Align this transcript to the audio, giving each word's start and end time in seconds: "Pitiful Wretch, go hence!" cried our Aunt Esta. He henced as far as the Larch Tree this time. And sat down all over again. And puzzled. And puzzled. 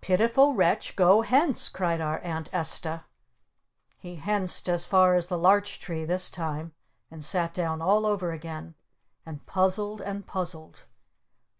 "Pitiful 0.00 0.54
Wretch, 0.54 0.94
go 0.94 1.22
hence!" 1.22 1.68
cried 1.68 2.00
our 2.00 2.20
Aunt 2.20 2.48
Esta. 2.52 3.02
He 3.98 4.16
henced 4.16 4.68
as 4.68 4.86
far 4.86 5.16
as 5.16 5.26
the 5.26 5.36
Larch 5.36 5.80
Tree 5.80 6.04
this 6.04 6.30
time. 6.30 6.72
And 7.10 7.24
sat 7.24 7.52
down 7.52 7.82
all 7.82 8.06
over 8.06 8.30
again. 8.30 8.76
And 9.26 9.44
puzzled. 9.44 10.00
And 10.00 10.24
puzzled. 10.24 10.84